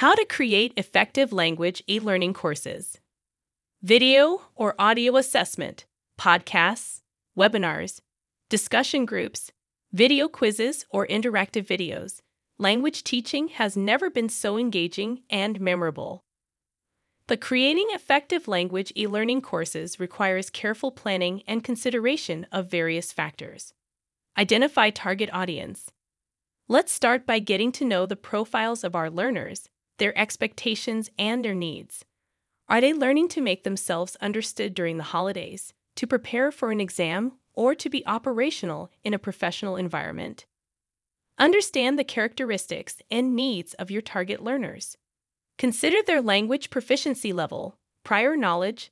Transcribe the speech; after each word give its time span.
How 0.00 0.14
to 0.14 0.26
create 0.26 0.74
effective 0.76 1.32
language 1.32 1.82
e 1.88 2.00
learning 2.00 2.34
courses. 2.34 3.00
Video 3.80 4.42
or 4.54 4.74
audio 4.78 5.16
assessment, 5.16 5.86
podcasts, 6.20 7.00
webinars, 7.34 8.02
discussion 8.50 9.06
groups, 9.06 9.52
video 9.94 10.28
quizzes, 10.28 10.84
or 10.90 11.06
interactive 11.06 11.64
videos. 11.66 12.20
Language 12.58 13.04
teaching 13.04 13.48
has 13.48 13.74
never 13.74 14.10
been 14.10 14.28
so 14.28 14.58
engaging 14.58 15.22
and 15.30 15.58
memorable. 15.62 16.20
But 17.26 17.40
creating 17.40 17.86
effective 17.92 18.46
language 18.46 18.92
e 18.94 19.06
learning 19.06 19.40
courses 19.40 19.98
requires 19.98 20.50
careful 20.50 20.90
planning 20.90 21.42
and 21.48 21.64
consideration 21.64 22.46
of 22.52 22.70
various 22.70 23.14
factors. 23.14 23.72
Identify 24.36 24.90
target 24.90 25.30
audience. 25.32 25.90
Let's 26.68 26.92
start 26.92 27.24
by 27.24 27.38
getting 27.38 27.72
to 27.72 27.86
know 27.86 28.04
the 28.04 28.14
profiles 28.14 28.84
of 28.84 28.94
our 28.94 29.08
learners, 29.08 29.70
their 29.98 30.16
expectations, 30.18 31.10
and 31.18 31.44
their 31.44 31.54
needs. 31.54 32.04
Are 32.68 32.80
they 32.80 32.92
learning 32.92 33.28
to 33.28 33.40
make 33.40 33.64
themselves 33.64 34.16
understood 34.20 34.74
during 34.74 34.96
the 34.96 35.04
holidays, 35.04 35.72
to 35.96 36.06
prepare 36.06 36.50
for 36.50 36.70
an 36.70 36.80
exam, 36.80 37.32
or 37.54 37.74
to 37.74 37.88
be 37.88 38.06
operational 38.06 38.90
in 39.04 39.14
a 39.14 39.18
professional 39.18 39.76
environment? 39.76 40.46
Understand 41.38 41.98
the 41.98 42.04
characteristics 42.04 43.02
and 43.10 43.36
needs 43.36 43.74
of 43.74 43.90
your 43.90 44.02
target 44.02 44.42
learners. 44.42 44.96
Consider 45.58 46.02
their 46.02 46.20
language 46.20 46.70
proficiency 46.70 47.32
level, 47.32 47.76
prior 48.04 48.36
knowledge, 48.36 48.90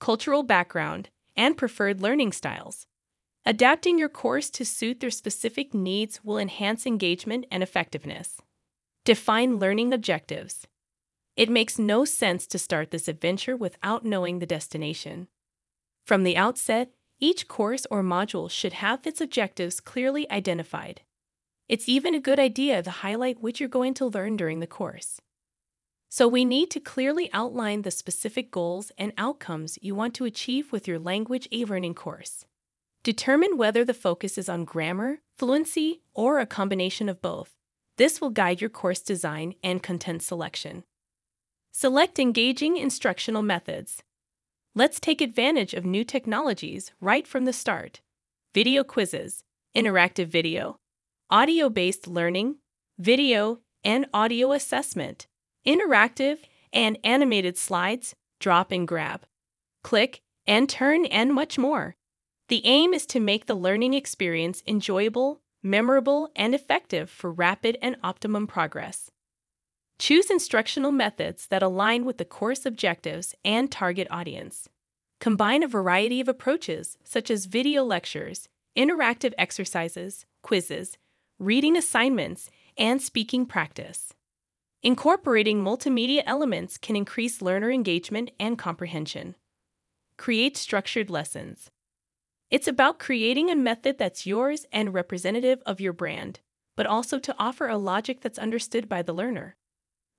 cultural 0.00 0.42
background, 0.42 1.08
and 1.36 1.56
preferred 1.56 2.00
learning 2.00 2.32
styles. 2.32 2.86
Adapting 3.46 3.98
your 3.98 4.08
course 4.08 4.48
to 4.50 4.64
suit 4.64 5.00
their 5.00 5.10
specific 5.10 5.74
needs 5.74 6.22
will 6.24 6.38
enhance 6.38 6.86
engagement 6.86 7.46
and 7.50 7.62
effectiveness. 7.62 8.40
Define 9.04 9.58
learning 9.58 9.92
objectives. 9.92 10.66
It 11.36 11.50
makes 11.50 11.78
no 11.78 12.06
sense 12.06 12.46
to 12.46 12.58
start 12.58 12.90
this 12.90 13.06
adventure 13.06 13.54
without 13.54 14.06
knowing 14.06 14.38
the 14.38 14.46
destination. 14.46 15.28
From 16.06 16.22
the 16.22 16.38
outset, 16.38 16.88
each 17.20 17.46
course 17.46 17.86
or 17.90 18.02
module 18.02 18.50
should 18.50 18.72
have 18.72 19.06
its 19.06 19.20
objectives 19.20 19.78
clearly 19.78 20.30
identified. 20.30 21.02
It's 21.68 21.86
even 21.86 22.14
a 22.14 22.20
good 22.20 22.38
idea 22.38 22.82
to 22.82 22.90
highlight 22.90 23.42
what 23.42 23.60
you're 23.60 23.68
going 23.68 23.92
to 23.94 24.06
learn 24.06 24.38
during 24.38 24.60
the 24.60 24.66
course. 24.66 25.20
So, 26.08 26.26
we 26.26 26.46
need 26.46 26.70
to 26.70 26.80
clearly 26.80 27.28
outline 27.34 27.82
the 27.82 27.90
specific 27.90 28.50
goals 28.50 28.90
and 28.96 29.12
outcomes 29.18 29.78
you 29.82 29.94
want 29.94 30.14
to 30.14 30.24
achieve 30.24 30.72
with 30.72 30.88
your 30.88 30.98
language 30.98 31.46
e 31.52 31.66
learning 31.66 31.94
course. 31.94 32.46
Determine 33.02 33.58
whether 33.58 33.84
the 33.84 33.92
focus 33.92 34.38
is 34.38 34.48
on 34.48 34.64
grammar, 34.64 35.18
fluency, 35.36 36.00
or 36.14 36.40
a 36.40 36.46
combination 36.46 37.10
of 37.10 37.20
both. 37.20 37.54
This 37.96 38.20
will 38.20 38.30
guide 38.30 38.60
your 38.60 38.70
course 38.70 39.00
design 39.00 39.54
and 39.62 39.82
content 39.82 40.22
selection. 40.22 40.84
Select 41.72 42.18
engaging 42.18 42.76
instructional 42.76 43.42
methods. 43.42 44.02
Let's 44.74 44.98
take 44.98 45.20
advantage 45.20 45.74
of 45.74 45.84
new 45.84 46.04
technologies 46.04 46.92
right 47.00 47.26
from 47.26 47.44
the 47.44 47.52
start 47.52 48.00
video 48.52 48.84
quizzes, 48.84 49.42
interactive 49.76 50.26
video, 50.26 50.78
audio 51.30 51.68
based 51.68 52.06
learning, 52.06 52.56
video 52.98 53.60
and 53.84 54.06
audio 54.14 54.52
assessment 54.52 55.26
interactive 55.66 56.38
and 56.72 56.98
animated 57.04 57.56
slides, 57.56 58.14
drop 58.38 58.70
and 58.70 58.86
grab, 58.86 59.22
click 59.82 60.20
and 60.46 60.68
turn, 60.68 61.06
and 61.06 61.32
much 61.32 61.56
more. 61.56 61.96
The 62.48 62.64
aim 62.66 62.92
is 62.92 63.06
to 63.06 63.20
make 63.20 63.46
the 63.46 63.54
learning 63.54 63.94
experience 63.94 64.62
enjoyable, 64.66 65.40
memorable, 65.64 66.30
and 66.36 66.54
effective 66.54 67.10
for 67.10 67.32
rapid 67.32 67.78
and 67.82 67.96
optimum 68.04 68.46
progress. 68.46 69.10
Choose 69.98 70.30
instructional 70.30 70.92
methods 70.92 71.46
that 71.46 71.62
align 71.62 72.04
with 72.04 72.18
the 72.18 72.24
course 72.24 72.66
objectives 72.66 73.34
and 73.44 73.70
target 73.72 74.06
audience. 74.10 74.68
Combine 75.20 75.62
a 75.62 75.68
variety 75.68 76.20
of 76.20 76.28
approaches, 76.28 76.98
such 77.02 77.30
as 77.30 77.46
video 77.46 77.82
lectures, 77.82 78.48
interactive 78.76 79.32
exercises, 79.38 80.26
quizzes, 80.42 80.98
reading 81.38 81.76
assignments, 81.76 82.50
and 82.76 83.00
speaking 83.00 83.46
practice. 83.46 84.12
Incorporating 84.82 85.62
multimedia 85.64 86.22
elements 86.26 86.76
can 86.76 86.94
increase 86.94 87.40
learner 87.40 87.70
engagement 87.70 88.30
and 88.38 88.58
comprehension. 88.58 89.34
Create 90.18 90.56
structured 90.56 91.08
lessons. 91.08 91.70
It's 92.54 92.68
about 92.68 93.00
creating 93.00 93.50
a 93.50 93.56
method 93.56 93.98
that's 93.98 94.28
yours 94.28 94.64
and 94.70 94.94
representative 94.94 95.60
of 95.66 95.80
your 95.80 95.92
brand, 95.92 96.38
but 96.76 96.86
also 96.86 97.18
to 97.18 97.34
offer 97.36 97.66
a 97.66 97.76
logic 97.76 98.20
that's 98.20 98.38
understood 98.38 98.88
by 98.88 99.02
the 99.02 99.12
learner. 99.12 99.56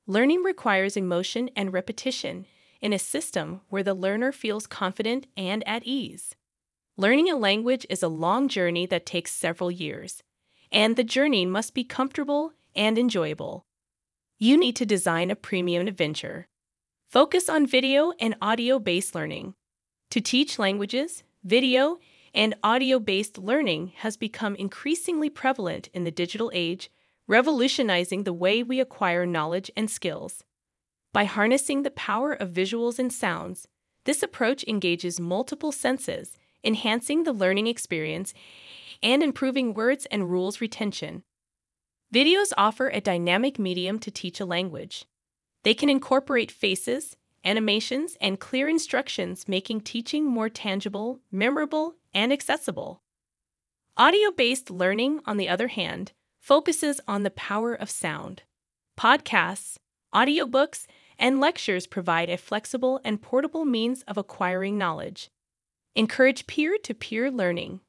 Learning 0.06 0.44
requires 0.44 0.98
emotion 0.98 1.50
and 1.56 1.72
repetition 1.72 2.46
in 2.82 2.92
a 2.92 3.00
system 3.00 3.62
where 3.70 3.84
the 3.84 3.94
learner 3.94 4.34
feels 4.34 4.68
confident 4.68 5.28
and 5.38 5.66
at 5.66 5.84
ease. 5.86 6.36
Learning 6.98 7.30
a 7.30 7.38
language 7.38 7.88
is 7.90 8.04
a 8.04 8.10
long 8.10 8.50
journey 8.50 8.86
that 8.86 9.06
takes 9.06 9.32
several 9.32 9.72
years, 9.72 10.22
and 10.74 10.98
the 10.98 11.06
journey 11.06 11.46
must 11.46 11.74
be 11.74 11.86
comfortable 11.86 12.52
and 12.76 12.98
enjoyable 12.98 13.66
you 14.38 14.58
need 14.58 14.76
to 14.76 14.86
design 14.86 15.32
a 15.32 15.36
premium 15.36 15.88
adventure. 15.88 16.50
Focus 17.10 17.48
on 17.48 17.66
video 17.66 18.12
and 18.20 18.36
audio 18.42 18.80
based 18.80 19.16
learning. 19.16 19.54
To 20.10 20.20
teach 20.20 20.60
languages, 20.60 21.24
video 21.42 21.98
and 22.36 22.54
audio 22.62 23.00
based 23.00 23.38
learning 23.38 23.94
has 24.00 24.18
become 24.18 24.56
increasingly 24.56 25.30
prevalent 25.30 25.88
in 25.94 26.04
the 26.04 26.12
digital 26.12 26.52
age, 26.54 26.92
revolutionizing 27.28 28.24
the 28.24 28.34
way 28.34 28.62
we 28.62 28.82
acquire 28.82 29.26
knowledge 29.26 29.72
and 29.78 29.90
skills. 29.90 30.44
By 31.14 31.24
harnessing 31.24 31.84
the 31.84 31.92
power 31.92 32.34
of 32.34 32.52
visuals 32.52 33.00
and 33.00 33.12
sounds, 33.12 33.70
this 34.04 34.22
approach 34.22 34.66
engages 34.68 35.18
multiple 35.18 35.72
senses, 35.72 36.38
enhancing 36.62 37.24
the 37.24 37.32
learning 37.32 37.68
experience 37.68 38.34
and 39.02 39.24
improving 39.24 39.74
words 39.74 40.06
and 40.12 40.30
rules 40.30 40.60
retention. 40.60 41.24
Videos 42.14 42.52
offer 42.58 42.90
a 42.90 43.00
dynamic 43.00 43.58
medium 43.58 43.98
to 44.00 44.12
teach 44.12 44.42
a 44.42 44.46
language. 44.46 45.06
They 45.64 45.74
can 45.74 45.90
incorporate 45.90 46.52
faces, 46.52 47.16
animations, 47.46 48.18
and 48.20 48.40
clear 48.40 48.68
instructions, 48.68 49.48
making 49.48 49.82
teaching 49.82 50.26
more 50.26 50.50
tangible, 50.50 51.20
memorable, 51.32 51.96
and 52.14 52.34
accessible. 52.34 53.02
Audio 53.96 54.32
based 54.32 54.70
learning, 54.70 55.22
on 55.26 55.38
the 55.38 55.48
other 55.48 55.70
hand, 55.70 56.12
focuses 56.42 57.00
on 57.08 57.24
the 57.24 57.30
power 57.32 57.74
of 57.74 57.90
sound. 57.90 58.42
Podcasts, 58.98 59.78
audiobooks, 60.14 60.86
and 61.18 61.40
lectures 61.40 61.88
provide 61.88 62.30
a 62.30 62.38
flexible 62.38 63.00
and 63.06 63.22
portable 63.22 63.66
means 63.66 64.02
of 64.04 64.18
acquiring 64.18 64.78
knowledge. 64.78 65.30
Encourage 65.96 66.46
peer 66.46 66.78
to 66.84 66.94
peer 66.94 67.32
learning. 67.32 67.80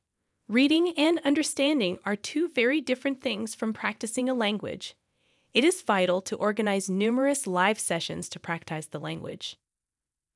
Reading 0.49 0.93
and 0.97 1.21
understanding 1.25 1.99
are 2.05 2.15
two 2.15 2.49
very 2.49 2.81
different 2.81 3.21
things 3.21 3.55
from 3.55 3.73
practicing 3.73 4.29
a 4.29 4.35
language. 4.35 4.95
It 5.57 5.65
is 5.65 5.81
vital 5.81 6.21
to 6.21 6.37
organize 6.37 6.91
numerous 6.91 7.47
live 7.47 7.79
sessions 7.79 8.29
to 8.29 8.39
practice 8.39 8.89
the 8.89 9.01
language. 9.01 9.57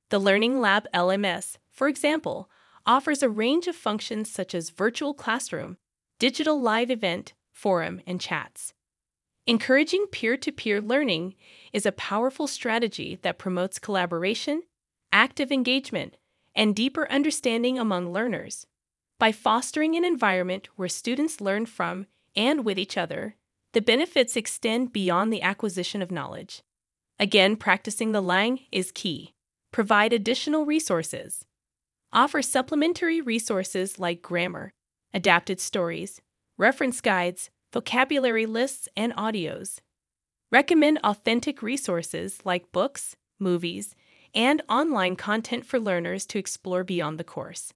The 0.09 0.17
Learning 0.17 0.59
Lab 0.59 0.87
LMS, 0.95 1.57
for 1.69 1.87
example, 1.87 2.49
offers 2.87 3.21
a 3.21 3.29
range 3.29 3.67
of 3.67 3.75
functions 3.75 4.31
such 4.31 4.55
as 4.55 4.71
virtual 4.71 5.13
classroom, 5.13 5.77
digital 6.17 6.59
live 6.59 6.89
event, 6.89 7.33
forum, 7.51 8.01
and 8.07 8.19
chats. 8.19 8.73
Encouraging 9.45 10.07
peer 10.11 10.37
to 10.37 10.51
peer 10.51 10.81
learning 10.81 11.35
is 11.71 11.85
a 11.85 11.91
powerful 11.91 12.47
strategy 12.47 13.19
that 13.21 13.37
promotes 13.37 13.77
collaboration, 13.77 14.63
active 15.13 15.51
engagement, 15.51 16.17
and 16.55 16.75
deeper 16.75 17.07
understanding 17.11 17.77
among 17.77 18.11
learners. 18.11 18.65
By 19.19 19.33
fostering 19.33 19.95
an 19.95 20.03
environment 20.03 20.69
where 20.77 20.89
students 20.89 21.39
learn 21.39 21.67
from 21.67 22.07
and 22.35 22.65
with 22.65 22.79
each 22.79 22.97
other, 22.97 23.35
the 23.73 23.81
benefits 23.81 24.35
extend 24.35 24.91
beyond 24.91 25.31
the 25.31 25.41
acquisition 25.41 26.01
of 26.01 26.11
knowledge. 26.11 26.61
Again, 27.19 27.55
practicing 27.55 28.11
the 28.11 28.21
Lang 28.21 28.59
is 28.71 28.91
key. 28.91 29.33
Provide 29.71 30.11
additional 30.11 30.65
resources. 30.65 31.45
Offer 32.11 32.41
supplementary 32.41 33.21
resources 33.21 33.99
like 33.99 34.21
grammar, 34.21 34.73
adapted 35.13 35.59
stories, 35.61 36.19
reference 36.57 36.99
guides, 36.99 37.49
vocabulary 37.71 38.45
lists, 38.45 38.89
and 38.97 39.15
audios. 39.15 39.79
Recommend 40.51 40.99
authentic 41.03 41.61
resources 41.61 42.39
like 42.43 42.73
books, 42.73 43.15
movies, 43.39 43.95
and 44.35 44.61
online 44.67 45.15
content 45.15 45.65
for 45.65 45.79
learners 45.79 46.25
to 46.25 46.39
explore 46.39 46.83
beyond 46.83 47.17
the 47.17 47.23
course. 47.23 47.69